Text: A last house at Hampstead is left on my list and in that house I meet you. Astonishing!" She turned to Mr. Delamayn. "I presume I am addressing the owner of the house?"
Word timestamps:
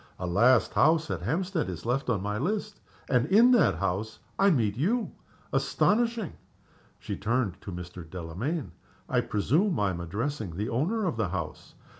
A 0.17 0.25
last 0.25 0.73
house 0.73 1.11
at 1.11 1.21
Hampstead 1.21 1.69
is 1.69 1.85
left 1.85 2.09
on 2.09 2.23
my 2.23 2.39
list 2.39 2.79
and 3.07 3.27
in 3.27 3.51
that 3.51 3.75
house 3.75 4.17
I 4.39 4.49
meet 4.49 4.75
you. 4.75 5.11
Astonishing!" 5.53 6.33
She 6.97 7.15
turned 7.15 7.61
to 7.61 7.71
Mr. 7.71 8.09
Delamayn. 8.09 8.71
"I 9.07 9.21
presume 9.21 9.79
I 9.79 9.91
am 9.91 9.99
addressing 9.99 10.55
the 10.57 10.69
owner 10.69 11.05
of 11.05 11.17
the 11.17 11.29
house?" 11.29 11.75